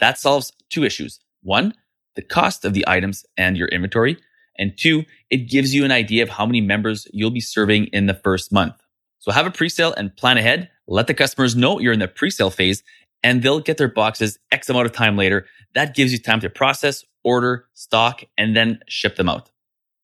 That 0.00 0.18
solves 0.18 0.52
two 0.70 0.84
issues. 0.84 1.20
One, 1.42 1.74
the 2.14 2.22
cost 2.22 2.64
of 2.64 2.72
the 2.72 2.84
items 2.88 3.24
and 3.36 3.56
your 3.56 3.68
inventory. 3.68 4.16
And 4.58 4.76
two, 4.76 5.04
it 5.30 5.48
gives 5.50 5.74
you 5.74 5.84
an 5.84 5.92
idea 5.92 6.22
of 6.22 6.30
how 6.30 6.46
many 6.46 6.60
members 6.60 7.06
you'll 7.12 7.30
be 7.30 7.40
serving 7.40 7.86
in 7.86 8.06
the 8.06 8.14
first 8.14 8.52
month. 8.52 8.74
So 9.18 9.32
have 9.32 9.46
a 9.46 9.50
pre-sale 9.50 9.92
and 9.96 10.16
plan 10.16 10.38
ahead. 10.38 10.70
Let 10.86 11.08
the 11.08 11.14
customers 11.14 11.56
know 11.56 11.80
you're 11.80 11.92
in 11.92 11.98
the 11.98 12.08
pre-sale 12.08 12.50
phase 12.50 12.82
and 13.22 13.42
they'll 13.42 13.60
get 13.60 13.76
their 13.76 13.88
boxes 13.88 14.38
X 14.52 14.68
amount 14.68 14.86
of 14.86 14.92
time 14.92 15.16
later. 15.16 15.46
That 15.76 15.94
gives 15.94 16.10
you 16.10 16.18
time 16.18 16.40
to 16.40 16.48
process, 16.48 17.04
order, 17.22 17.66
stock, 17.74 18.24
and 18.38 18.56
then 18.56 18.80
ship 18.88 19.16
them 19.16 19.28
out. 19.28 19.50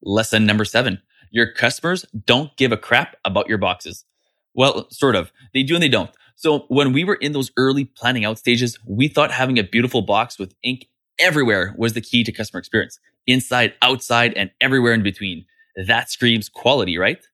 Lesson 0.03 0.45
number 0.45 0.67
seven. 0.67 1.01
Your 1.31 1.51
customers 1.51 2.05
don't 2.27 2.55
give 2.59 2.73
a 2.73 2.77
crap 2.77 3.17
about 3.25 3.49
your 3.49 3.57
boxes. 3.57 4.05
Well, 4.53 4.87
sort 4.91 5.17
of. 5.17 5.33
They 5.55 5.63
do 5.63 5.73
and 5.73 5.83
they 5.83 5.89
don't. 5.89 6.11
So 6.37 6.67
when 6.69 6.93
we 6.93 7.05
were 7.05 7.15
in 7.15 7.33
those 7.33 7.51
early 7.57 7.87
planning 7.87 8.27
out 8.27 8.39
stages, 8.39 8.79
we 8.87 9.09
thought 9.09 9.31
having 9.31 9.59
a 9.59 9.65
beautiful 9.65 10.03
box 10.03 10.39
with 10.39 10.55
ink 10.63 10.89
everywhere 11.19 11.75
was 11.79 11.95
the 11.95 12.03
key 12.03 12.23
to 12.25 12.33
customer 12.33 12.59
experience 12.59 12.99
inside, 13.27 13.73
outside, 13.81 14.35
and 14.35 14.51
everywhere 14.61 14.93
in 14.93 15.03
between. 15.03 15.47
That 15.87 16.11
screams 16.11 16.51
quality, 16.51 16.99
right? 16.99 17.25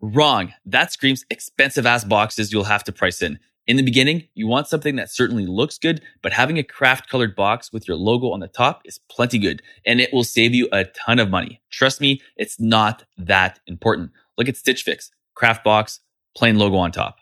Wrong. 0.00 0.54
That 0.64 0.92
screams 0.92 1.24
expensive 1.28 1.86
ass 1.86 2.04
boxes 2.04 2.52
you'll 2.52 2.64
have 2.64 2.84
to 2.84 2.92
price 2.92 3.20
in. 3.20 3.40
In 3.66 3.76
the 3.76 3.82
beginning, 3.82 4.28
you 4.34 4.46
want 4.46 4.68
something 4.68 4.96
that 4.96 5.10
certainly 5.10 5.46
looks 5.46 5.78
good, 5.78 6.02
but 6.22 6.34
having 6.34 6.58
a 6.58 6.62
craft 6.62 7.08
colored 7.08 7.34
box 7.34 7.72
with 7.72 7.88
your 7.88 7.96
logo 7.96 8.30
on 8.30 8.40
the 8.40 8.48
top 8.48 8.82
is 8.84 9.00
plenty 9.10 9.38
good 9.38 9.62
and 9.86 10.00
it 10.00 10.12
will 10.12 10.24
save 10.24 10.54
you 10.54 10.68
a 10.70 10.84
ton 10.84 11.18
of 11.18 11.30
money. 11.30 11.62
Trust 11.70 12.00
me, 12.00 12.20
it's 12.36 12.60
not 12.60 13.04
that 13.16 13.60
important. 13.66 14.10
Look 14.36 14.48
at 14.48 14.56
Stitch 14.58 14.82
Fix, 14.82 15.10
craft 15.34 15.64
box, 15.64 16.00
plain 16.36 16.58
logo 16.58 16.76
on 16.76 16.92
top. 16.92 17.16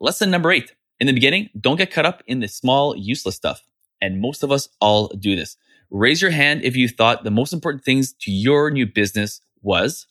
Lesson 0.00 0.30
number 0.30 0.50
eight. 0.50 0.72
In 0.98 1.06
the 1.06 1.12
beginning, 1.12 1.50
don't 1.60 1.76
get 1.76 1.92
caught 1.92 2.06
up 2.06 2.22
in 2.26 2.40
the 2.40 2.48
small, 2.48 2.96
useless 2.96 3.36
stuff. 3.36 3.62
And 4.00 4.20
most 4.20 4.42
of 4.42 4.50
us 4.50 4.68
all 4.80 5.08
do 5.08 5.36
this. 5.36 5.56
Raise 5.90 6.20
your 6.20 6.32
hand 6.32 6.62
if 6.62 6.74
you 6.74 6.88
thought 6.88 7.22
the 7.22 7.30
most 7.30 7.52
important 7.52 7.84
things 7.84 8.12
to 8.22 8.32
your 8.32 8.70
new 8.70 8.86
business 8.86 9.40
was 9.62 10.06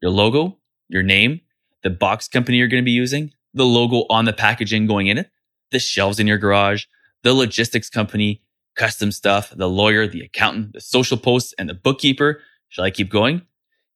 your 0.00 0.12
logo, 0.12 0.58
your 0.88 1.02
name, 1.02 1.40
the 1.82 1.90
box 1.90 2.28
company 2.28 2.58
you're 2.58 2.68
going 2.68 2.82
to 2.82 2.84
be 2.84 2.90
using, 2.92 3.32
the 3.54 3.64
logo 3.64 4.04
on 4.10 4.24
the 4.24 4.32
packaging 4.32 4.86
going 4.86 5.06
in 5.06 5.18
it, 5.18 5.30
the 5.70 5.78
shelves 5.78 6.20
in 6.20 6.26
your 6.26 6.38
garage, 6.38 6.84
the 7.22 7.32
logistics 7.32 7.88
company, 7.88 8.42
custom 8.76 9.12
stuff, 9.12 9.50
the 9.56 9.68
lawyer, 9.68 10.06
the 10.06 10.22
accountant, 10.22 10.72
the 10.72 10.80
social 10.80 11.16
posts, 11.16 11.54
and 11.58 11.68
the 11.68 11.74
bookkeeper. 11.74 12.40
Shall 12.68 12.84
I 12.84 12.90
keep 12.90 13.10
going? 13.10 13.42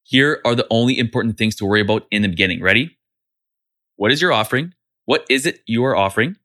Here 0.04 0.40
are 0.44 0.54
the 0.54 0.66
only 0.70 0.98
important 0.98 1.36
things 1.36 1.56
to 1.56 1.66
worry 1.66 1.80
about 1.80 2.06
in 2.10 2.22
the 2.22 2.28
beginning. 2.28 2.62
Ready? 2.62 2.96
What 3.96 4.12
is 4.12 4.22
your 4.22 4.32
offering? 4.32 4.74
What 5.04 5.26
is 5.28 5.44
it 5.44 5.60
you 5.66 5.84
are 5.84 5.96
offering? 5.96 6.36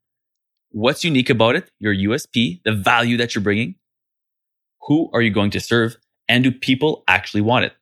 What's 0.70 1.04
unique 1.04 1.30
about 1.30 1.54
it? 1.54 1.70
Your 1.78 1.94
USP, 1.94 2.62
the 2.64 2.72
value 2.72 3.16
that 3.16 3.34
you're 3.34 3.44
bringing. 3.44 3.76
Who 4.88 5.08
are 5.14 5.22
you 5.22 5.30
going 5.30 5.50
to 5.52 5.60
serve? 5.60 5.96
And 6.28 6.42
do 6.42 6.50
people 6.50 7.04
actually 7.06 7.42
want 7.42 7.66
it? 7.66 7.72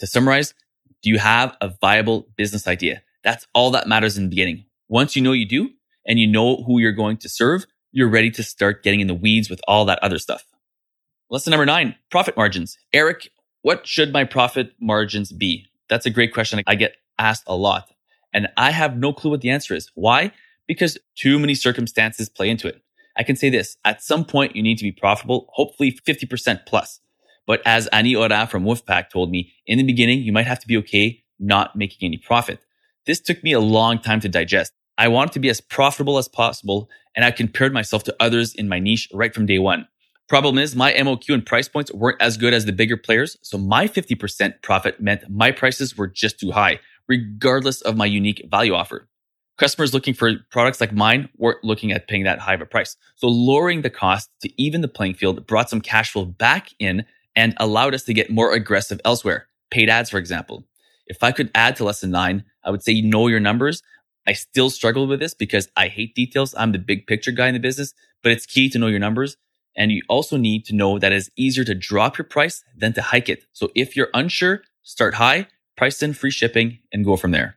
To 0.00 0.06
summarize, 0.06 0.54
do 1.02 1.10
you 1.10 1.18
have 1.18 1.56
a 1.60 1.72
viable 1.80 2.28
business 2.36 2.66
idea? 2.66 3.02
That's 3.22 3.46
all 3.54 3.70
that 3.72 3.86
matters 3.86 4.16
in 4.16 4.24
the 4.24 4.30
beginning. 4.30 4.64
Once 4.88 5.14
you 5.14 5.22
know 5.22 5.32
you 5.32 5.46
do 5.46 5.70
and 6.06 6.18
you 6.18 6.26
know 6.26 6.62
who 6.64 6.80
you're 6.80 6.92
going 6.92 7.16
to 7.18 7.28
serve, 7.28 7.66
you're 7.92 8.08
ready 8.08 8.30
to 8.30 8.42
start 8.42 8.82
getting 8.82 9.00
in 9.00 9.06
the 9.06 9.14
weeds 9.14 9.50
with 9.50 9.60
all 9.68 9.84
that 9.84 9.98
other 10.02 10.18
stuff. 10.18 10.44
Lesson 11.28 11.50
number 11.50 11.66
nine, 11.66 11.94
profit 12.10 12.36
margins. 12.36 12.78
Eric, 12.92 13.30
what 13.62 13.86
should 13.86 14.12
my 14.12 14.24
profit 14.24 14.72
margins 14.80 15.32
be? 15.32 15.66
That's 15.88 16.06
a 16.06 16.10
great 16.10 16.32
question. 16.32 16.62
I 16.66 16.74
get 16.74 16.96
asked 17.18 17.44
a 17.46 17.56
lot 17.56 17.90
and 18.32 18.48
I 18.56 18.70
have 18.70 18.96
no 18.96 19.12
clue 19.12 19.30
what 19.30 19.40
the 19.40 19.50
answer 19.50 19.74
is. 19.74 19.90
Why? 19.94 20.32
Because 20.66 20.98
too 21.16 21.38
many 21.38 21.54
circumstances 21.54 22.28
play 22.28 22.48
into 22.48 22.68
it. 22.68 22.82
I 23.16 23.22
can 23.22 23.36
say 23.36 23.50
this, 23.50 23.76
at 23.84 24.02
some 24.02 24.24
point 24.24 24.56
you 24.56 24.62
need 24.62 24.78
to 24.78 24.84
be 24.84 24.92
profitable, 24.92 25.48
hopefully 25.52 25.98
50% 26.06 26.64
plus. 26.66 27.00
But 27.46 27.60
as 27.66 27.86
Ani 27.88 28.14
Ora 28.14 28.46
from 28.46 28.64
Wolfpack 28.64 29.10
told 29.10 29.30
me, 29.30 29.52
in 29.66 29.78
the 29.78 29.84
beginning, 29.84 30.20
you 30.20 30.32
might 30.32 30.46
have 30.46 30.60
to 30.60 30.68
be 30.68 30.76
okay 30.78 31.24
not 31.38 31.74
making 31.74 32.06
any 32.06 32.16
profit. 32.16 32.60
This 33.10 33.20
took 33.20 33.42
me 33.42 33.50
a 33.50 33.58
long 33.58 33.98
time 33.98 34.20
to 34.20 34.28
digest. 34.28 34.72
I 34.96 35.08
wanted 35.08 35.32
to 35.32 35.40
be 35.40 35.48
as 35.48 35.60
profitable 35.60 36.16
as 36.16 36.28
possible, 36.28 36.88
and 37.16 37.24
I 37.24 37.32
compared 37.32 37.72
myself 37.72 38.04
to 38.04 38.14
others 38.20 38.54
in 38.54 38.68
my 38.68 38.78
niche 38.78 39.08
right 39.12 39.34
from 39.34 39.46
day 39.46 39.58
one. 39.58 39.88
Problem 40.28 40.58
is, 40.58 40.76
my 40.76 40.92
MOQ 40.92 41.34
and 41.34 41.44
price 41.44 41.68
points 41.68 41.92
weren't 41.92 42.22
as 42.22 42.36
good 42.36 42.54
as 42.54 42.66
the 42.66 42.72
bigger 42.72 42.96
players, 42.96 43.36
so 43.42 43.58
my 43.58 43.88
50% 43.88 44.62
profit 44.62 45.00
meant 45.00 45.28
my 45.28 45.50
prices 45.50 45.96
were 45.96 46.06
just 46.06 46.38
too 46.38 46.52
high, 46.52 46.78
regardless 47.08 47.80
of 47.80 47.96
my 47.96 48.06
unique 48.06 48.46
value 48.48 48.74
offer. 48.74 49.08
Customers 49.58 49.92
looking 49.92 50.14
for 50.14 50.34
products 50.52 50.80
like 50.80 50.92
mine 50.92 51.28
weren't 51.36 51.64
looking 51.64 51.90
at 51.90 52.06
paying 52.06 52.22
that 52.22 52.38
high 52.38 52.54
of 52.54 52.60
a 52.60 52.64
price. 52.64 52.96
So 53.16 53.26
lowering 53.26 53.82
the 53.82 53.90
cost 53.90 54.30
to 54.42 54.62
even 54.62 54.82
the 54.82 54.86
playing 54.86 55.14
field 55.14 55.48
brought 55.48 55.68
some 55.68 55.80
cash 55.80 56.12
flow 56.12 56.26
back 56.26 56.68
in 56.78 57.04
and 57.34 57.54
allowed 57.56 57.92
us 57.92 58.04
to 58.04 58.14
get 58.14 58.30
more 58.30 58.52
aggressive 58.52 59.00
elsewhere. 59.04 59.48
Paid 59.72 59.90
ads, 59.90 60.10
for 60.10 60.18
example. 60.18 60.64
If 61.10 61.24
I 61.24 61.32
could 61.32 61.50
add 61.56 61.74
to 61.76 61.84
lesson 61.84 62.12
nine, 62.12 62.44
I 62.64 62.70
would 62.70 62.84
say 62.84 63.00
know 63.00 63.26
your 63.26 63.40
numbers. 63.40 63.82
I 64.28 64.32
still 64.32 64.70
struggle 64.70 65.08
with 65.08 65.18
this 65.18 65.34
because 65.34 65.68
I 65.76 65.88
hate 65.88 66.14
details. 66.14 66.54
I'm 66.56 66.70
the 66.70 66.78
big 66.78 67.08
picture 67.08 67.32
guy 67.32 67.48
in 67.48 67.54
the 67.54 67.58
business, 67.58 67.92
but 68.22 68.30
it's 68.30 68.46
key 68.46 68.70
to 68.70 68.78
know 68.78 68.86
your 68.86 69.00
numbers. 69.00 69.36
And 69.76 69.90
you 69.90 70.02
also 70.08 70.36
need 70.36 70.64
to 70.66 70.74
know 70.74 71.00
that 71.00 71.10
it's 71.10 71.28
easier 71.36 71.64
to 71.64 71.74
drop 71.74 72.16
your 72.16 72.26
price 72.26 72.62
than 72.76 72.92
to 72.92 73.02
hike 73.02 73.28
it. 73.28 73.44
So 73.52 73.72
if 73.74 73.96
you're 73.96 74.10
unsure, 74.14 74.62
start 74.82 75.14
high, 75.14 75.48
price 75.76 76.00
in 76.00 76.14
free 76.14 76.30
shipping 76.30 76.78
and 76.92 77.04
go 77.04 77.16
from 77.16 77.32
there. 77.32 77.56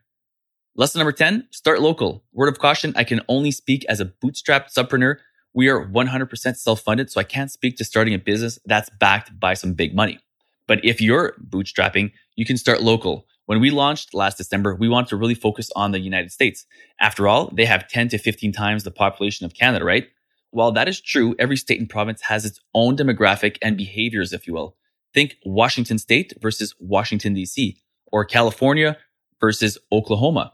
Lesson 0.75 0.97
number 0.97 1.11
10, 1.11 1.49
start 1.51 1.79
local. 1.79 2.23
Word 2.33 2.47
of 2.47 2.57
caution, 2.57 2.93
I 2.95 3.03
can 3.03 3.21
only 3.27 3.51
speak 3.51 3.85
as 3.87 3.99
a 3.99 4.05
bootstrapped 4.05 4.73
subpreneur. 4.75 5.17
We 5.53 5.67
are 5.69 5.85
100% 5.85 6.57
self-funded, 6.57 7.11
so 7.11 7.19
I 7.19 7.23
can't 7.23 7.51
speak 7.51 7.77
to 7.77 7.85
starting 7.85 8.15
a 8.15 8.19
business 8.19 8.57
that's 8.65 8.89
backed 8.99 9.39
by 9.39 9.53
some 9.53 9.73
big 9.73 9.93
money. 9.93 10.17
But 10.65 10.83
if 10.83 10.99
you're 10.99 11.35
bootstrapping, 11.39 12.13
you 12.35 12.45
can 12.45 12.57
start 12.57 12.81
local. 12.81 13.27
When 13.45 13.59
we 13.59 13.71
launched 13.71 14.13
last 14.13 14.37
December, 14.37 14.73
we 14.75 14.87
wanted 14.87 15.09
to 15.09 15.17
really 15.17 15.35
focus 15.35 15.69
on 15.75 15.91
the 15.91 15.99
United 15.99 16.31
States. 16.31 16.65
After 16.99 17.27
all, 17.27 17.51
they 17.53 17.65
have 17.65 17.89
10 17.89 18.09
to 18.09 18.17
15 18.17 18.53
times 18.53 18.83
the 18.83 18.91
population 18.91 19.45
of 19.45 19.53
Canada, 19.53 19.83
right? 19.83 20.07
While 20.51 20.71
that 20.73 20.87
is 20.87 21.01
true, 21.01 21.35
every 21.37 21.57
state 21.57 21.79
and 21.79 21.89
province 21.89 22.21
has 22.21 22.45
its 22.45 22.61
own 22.73 22.95
demographic 22.95 23.57
and 23.61 23.75
behaviors, 23.75 24.31
if 24.31 24.47
you 24.47 24.53
will. 24.53 24.77
Think 25.13 25.35
Washington 25.45 25.97
State 25.97 26.33
versus 26.41 26.73
Washington, 26.79 27.35
DC, 27.35 27.75
or 28.11 28.23
California 28.23 28.97
versus 29.41 29.77
Oklahoma, 29.91 30.53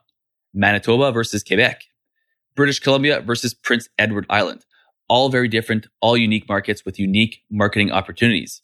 Manitoba 0.53 1.11
versus 1.11 1.43
Quebec, 1.43 1.83
British 2.55 2.79
Columbia 2.79 3.21
versus 3.21 3.53
Prince 3.53 3.87
Edward 3.99 4.25
Island. 4.29 4.65
All 5.07 5.29
very 5.29 5.47
different, 5.47 5.87
all 6.01 6.17
unique 6.17 6.47
markets 6.49 6.85
with 6.85 6.99
unique 6.99 7.43
marketing 7.51 7.91
opportunities. 7.91 8.61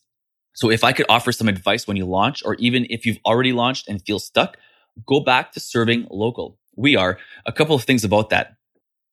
So 0.56 0.72
if 0.72 0.84
I 0.84 0.94
could 0.94 1.06
offer 1.10 1.32
some 1.32 1.50
advice 1.50 1.86
when 1.86 1.98
you 1.98 2.06
launch, 2.06 2.42
or 2.46 2.56
even 2.56 2.88
if 2.90 3.06
you've 3.06 3.20
already 3.26 3.52
launched 3.52 3.88
and 3.90 4.02
feel 4.02 4.20
stuck, 4.20 4.58
go 5.06 5.20
back 5.20 5.52
to 5.52 5.60
serving 5.60 6.08
local. 6.10 6.58
We 6.78 6.96
are. 6.96 7.18
A 7.46 7.52
couple 7.52 7.76
of 7.76 7.84
things 7.84 8.06
about 8.06 8.30
that. 8.30 8.56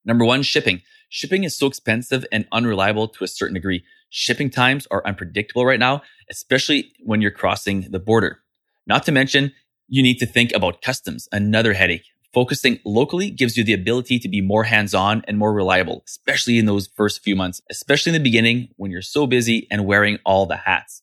Number 0.04 0.24
one, 0.24 0.42
shipping. 0.42 0.82
Shipping 1.08 1.44
is 1.44 1.58
so 1.58 1.66
expensive 1.66 2.24
and 2.30 2.46
unreliable 2.52 3.08
to 3.08 3.24
a 3.24 3.28
certain 3.28 3.54
degree. 3.54 3.84
Shipping 4.08 4.50
times 4.50 4.86
are 4.90 5.02
unpredictable 5.04 5.66
right 5.66 5.80
now, 5.80 6.02
especially 6.30 6.92
when 7.00 7.20
you're 7.20 7.30
crossing 7.32 7.90
the 7.90 7.98
border. 7.98 8.38
Not 8.86 9.04
to 9.06 9.12
mention, 9.12 9.52
you 9.88 10.02
need 10.02 10.18
to 10.18 10.26
think 10.26 10.52
about 10.54 10.80
customs, 10.80 11.28
another 11.32 11.72
headache. 11.74 12.04
Focusing 12.32 12.78
locally 12.84 13.30
gives 13.30 13.56
you 13.56 13.64
the 13.64 13.74
ability 13.74 14.18
to 14.20 14.28
be 14.28 14.40
more 14.40 14.64
hands-on 14.64 15.22
and 15.28 15.38
more 15.38 15.52
reliable, 15.52 16.02
especially 16.06 16.58
in 16.58 16.66
those 16.66 16.86
first 16.86 17.22
few 17.22 17.36
months, 17.36 17.60
especially 17.68 18.10
in 18.10 18.14
the 18.14 18.30
beginning 18.30 18.68
when 18.76 18.90
you're 18.90 19.02
so 19.02 19.26
busy 19.26 19.66
and 19.70 19.84
wearing 19.84 20.18
all 20.24 20.46
the 20.46 20.56
hats. 20.56 21.02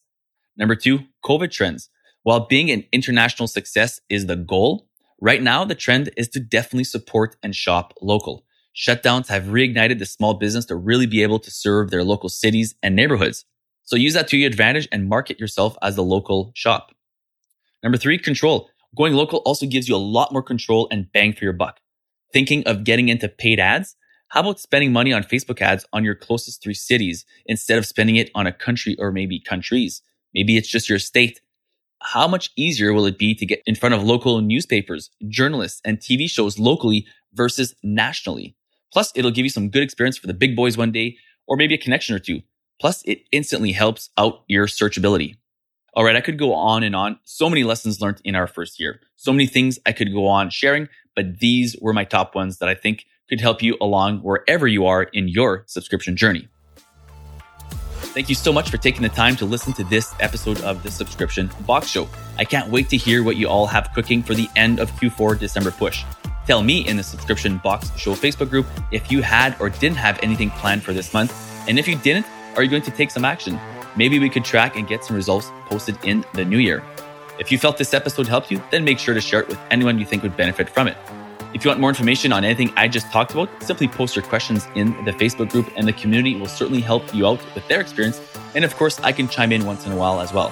Number 0.59 0.75
two, 0.75 0.99
COVID 1.23 1.51
trends. 1.51 1.89
While 2.23 2.47
being 2.47 2.69
an 2.69 2.83
international 2.91 3.47
success 3.47 4.01
is 4.09 4.25
the 4.25 4.35
goal, 4.35 4.89
right 5.21 5.41
now 5.41 5.63
the 5.63 5.73
trend 5.73 6.11
is 6.17 6.27
to 6.29 6.41
definitely 6.41 6.83
support 6.83 7.37
and 7.41 7.55
shop 7.55 7.93
local. 8.01 8.43
Shutdowns 8.75 9.27
have 9.27 9.45
reignited 9.45 9.99
the 9.99 10.05
small 10.05 10.33
business 10.33 10.65
to 10.65 10.75
really 10.75 11.05
be 11.05 11.23
able 11.23 11.39
to 11.39 11.49
serve 11.49 11.89
their 11.89 12.03
local 12.03 12.27
cities 12.27 12.75
and 12.83 12.93
neighborhoods. 12.93 13.45
So 13.83 13.95
use 13.95 14.13
that 14.13 14.27
to 14.27 14.37
your 14.37 14.47
advantage 14.47 14.87
and 14.91 15.07
market 15.07 15.39
yourself 15.39 15.77
as 15.81 15.95
the 15.95 16.03
local 16.03 16.51
shop. 16.55 16.93
Number 17.81 17.97
three, 17.97 18.17
control. 18.17 18.69
Going 18.97 19.13
local 19.13 19.39
also 19.39 19.65
gives 19.65 19.87
you 19.87 19.95
a 19.95 19.97
lot 19.97 20.33
more 20.33 20.43
control 20.43 20.89
and 20.91 21.11
bang 21.13 21.31
for 21.31 21.45
your 21.45 21.53
buck. 21.53 21.79
Thinking 22.33 22.63
of 22.65 22.83
getting 22.83 23.07
into 23.07 23.29
paid 23.29 23.59
ads? 23.61 23.95
How 24.27 24.41
about 24.41 24.59
spending 24.59 24.91
money 24.91 25.13
on 25.13 25.23
Facebook 25.23 25.61
ads 25.61 25.85
on 25.93 26.03
your 26.03 26.15
closest 26.15 26.61
three 26.61 26.73
cities 26.73 27.25
instead 27.45 27.77
of 27.77 27.85
spending 27.85 28.17
it 28.17 28.29
on 28.35 28.45
a 28.45 28.51
country 28.51 28.95
or 28.99 29.11
maybe 29.11 29.39
countries? 29.39 30.01
Maybe 30.33 30.57
it's 30.57 30.69
just 30.69 30.89
your 30.89 31.00
state. 31.00 31.41
How 32.01 32.27
much 32.27 32.50
easier 32.55 32.93
will 32.93 33.05
it 33.05 33.17
be 33.17 33.36
to 33.36 33.45
get 33.45 33.62
in 33.65 33.75
front 33.75 33.95
of 33.95 34.03
local 34.03 34.41
newspapers, 34.41 35.09
journalists, 35.27 35.81
and 35.83 36.00
TV 36.00 36.29
shows 36.29 36.57
locally 36.57 37.05
versus 37.33 37.75
nationally? 37.83 38.55
Plus, 38.91 39.12
it'll 39.15 39.31
give 39.31 39.45
you 39.45 39.50
some 39.50 39.69
good 39.69 39.83
experience 39.83 40.17
for 40.17 40.27
the 40.27 40.33
big 40.33 40.55
boys 40.55 40.77
one 40.77 40.91
day, 40.91 41.17
or 41.48 41.57
maybe 41.57 41.74
a 41.74 41.77
connection 41.77 42.15
or 42.15 42.19
two. 42.19 42.41
Plus, 42.79 43.03
it 43.05 43.24
instantly 43.31 43.74
helps 43.74 44.09
out 44.17 44.43
your 44.48 44.65
searchability. 44.67 45.36
All 45.93 46.05
right, 46.05 46.15
I 46.15 46.21
could 46.21 46.39
go 46.39 46.53
on 46.53 46.83
and 46.83 46.95
on. 46.95 47.19
So 47.24 47.50
many 47.50 47.63
lessons 47.63 48.00
learned 48.00 48.21
in 48.24 48.36
our 48.36 48.48
first 48.48 48.79
year. 48.79 49.01
So 49.15 49.33
many 49.33 49.48
things 49.48 49.79
I 49.86 49.91
could 49.91 50.13
go 50.13 50.27
on 50.27 50.50
sharing, 50.50 50.88
but 51.15 51.39
these 51.39 51.75
were 51.81 51.93
my 51.93 52.05
top 52.05 52.36
ones 52.36 52.59
that 52.59 52.69
I 52.69 52.75
think 52.75 53.05
could 53.27 53.41
help 53.41 53.62
you 53.62 53.75
along 53.81 54.19
wherever 54.19 54.67
you 54.67 54.86
are 54.86 55.03
in 55.03 55.27
your 55.27 55.63
subscription 55.67 56.15
journey. 56.15 56.48
Thank 58.19 58.27
you 58.27 58.35
so 58.35 58.51
much 58.51 58.69
for 58.69 58.75
taking 58.75 59.01
the 59.01 59.07
time 59.07 59.38
to 59.38 59.45
listen 59.45 59.71
to 59.71 59.83
this 59.85 60.13
episode 60.19 60.59
of 60.63 60.83
the 60.83 60.91
Subscription 60.91 61.49
Box 61.61 61.88
Show. 61.88 62.09
I 62.38 62.43
can't 62.43 62.69
wait 62.69 62.89
to 62.89 62.97
hear 62.97 63.23
what 63.23 63.38
you 63.38 63.47
all 63.47 63.65
have 63.65 63.93
cooking 63.95 64.23
for 64.23 64.33
the 64.33 64.49
end 64.57 64.81
of 64.81 64.91
Q4 64.99 65.39
December 65.39 65.71
push. 65.71 66.03
Tell 66.45 66.61
me 66.61 66.85
in 66.85 66.97
the 66.97 67.03
Subscription 67.03 67.59
Box 67.59 67.97
Show 67.97 68.15
Facebook 68.15 68.49
group 68.49 68.65
if 68.91 69.09
you 69.09 69.21
had 69.21 69.55
or 69.61 69.69
didn't 69.69 69.95
have 69.95 70.19
anything 70.21 70.49
planned 70.49 70.83
for 70.83 70.91
this 70.91 71.13
month. 71.13 71.33
And 71.69 71.79
if 71.79 71.88
you 71.88 71.95
didn't, 71.95 72.25
are 72.57 72.61
you 72.61 72.69
going 72.69 72.81
to 72.81 72.91
take 72.91 73.09
some 73.09 73.23
action? 73.23 73.57
Maybe 73.95 74.19
we 74.19 74.29
could 74.29 74.43
track 74.43 74.75
and 74.75 74.85
get 74.85 75.05
some 75.05 75.15
results 75.15 75.49
posted 75.67 75.97
in 76.03 76.25
the 76.33 76.43
new 76.43 76.57
year. 76.57 76.83
If 77.39 77.53
you 77.53 77.57
felt 77.57 77.77
this 77.77 77.93
episode 77.93 78.27
helped 78.27 78.51
you, 78.51 78.61
then 78.69 78.83
make 78.83 78.99
sure 78.99 79.13
to 79.13 79.21
share 79.21 79.39
it 79.39 79.47
with 79.47 79.59
anyone 79.71 79.97
you 79.97 80.05
think 80.05 80.23
would 80.23 80.35
benefit 80.35 80.69
from 80.69 80.89
it. 80.89 80.97
If 81.59 81.65
you 81.65 81.71
want 81.71 81.81
more 81.81 81.89
information 81.89 82.31
on 82.31 82.45
anything 82.45 82.71
I 82.77 82.87
just 82.87 83.11
talked 83.11 83.33
about, 83.33 83.49
simply 83.61 83.89
post 83.89 84.15
your 84.15 84.23
questions 84.23 84.65
in 84.75 84.91
the 85.03 85.11
Facebook 85.11 85.49
group 85.49 85.69
and 85.75 85.85
the 85.85 85.91
community 85.91 86.37
will 86.37 86.47
certainly 86.47 86.79
help 86.79 87.13
you 87.13 87.27
out 87.27 87.41
with 87.53 87.67
their 87.67 87.81
experience. 87.81 88.21
And 88.55 88.63
of 88.63 88.73
course, 88.77 88.97
I 89.01 89.11
can 89.11 89.27
chime 89.27 89.51
in 89.51 89.65
once 89.65 89.85
in 89.85 89.91
a 89.91 89.95
while 89.97 90.21
as 90.21 90.31
well. 90.31 90.51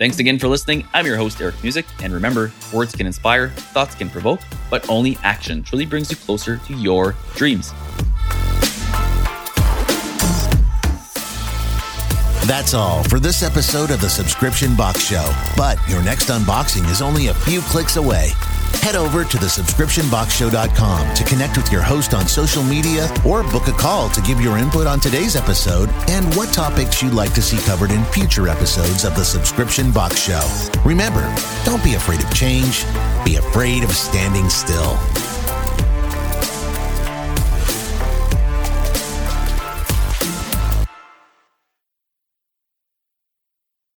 Thanks 0.00 0.18
again 0.18 0.40
for 0.40 0.48
listening. 0.48 0.88
I'm 0.92 1.06
your 1.06 1.16
host, 1.16 1.40
Eric 1.40 1.54
Musick. 1.62 1.86
And 2.02 2.12
remember, 2.12 2.50
words 2.74 2.96
can 2.96 3.06
inspire, 3.06 3.50
thoughts 3.50 3.94
can 3.94 4.10
provoke, 4.10 4.40
but 4.70 4.90
only 4.90 5.16
action 5.22 5.62
truly 5.62 5.86
brings 5.86 6.10
you 6.10 6.16
closer 6.16 6.56
to 6.56 6.74
your 6.74 7.14
dreams. 7.36 7.72
That's 12.48 12.74
all 12.74 13.04
for 13.04 13.20
this 13.20 13.44
episode 13.44 13.92
of 13.92 14.00
the 14.00 14.08
Subscription 14.08 14.74
Box 14.74 15.04
Show. 15.04 15.32
But 15.56 15.78
your 15.88 16.02
next 16.02 16.28
unboxing 16.28 16.90
is 16.90 17.00
only 17.00 17.28
a 17.28 17.34
few 17.34 17.60
clicks 17.60 17.94
away. 17.94 18.32
Head 18.82 18.96
over 18.96 19.24
to 19.24 19.36
thesubscriptionboxshow.com 19.36 21.14
to 21.14 21.24
connect 21.24 21.56
with 21.56 21.70
your 21.70 21.82
host 21.82 22.14
on 22.14 22.26
social 22.26 22.62
media 22.62 23.12
or 23.26 23.42
book 23.42 23.68
a 23.68 23.72
call 23.72 24.08
to 24.10 24.20
give 24.22 24.40
your 24.40 24.56
input 24.58 24.86
on 24.86 25.00
today's 25.00 25.36
episode 25.36 25.90
and 26.08 26.34
what 26.34 26.52
topics 26.52 27.02
you'd 27.02 27.14
like 27.14 27.34
to 27.34 27.42
see 27.42 27.58
covered 27.66 27.90
in 27.90 28.04
future 28.06 28.48
episodes 28.48 29.04
of 29.04 29.14
the 29.14 29.24
Subscription 29.24 29.92
Box 29.92 30.18
Show. 30.18 30.46
Remember, 30.84 31.22
don't 31.64 31.82
be 31.84 31.94
afraid 31.94 32.22
of 32.22 32.32
change, 32.34 32.84
be 33.24 33.36
afraid 33.36 33.84
of 33.84 33.90
standing 33.92 34.48
still. 34.48 34.98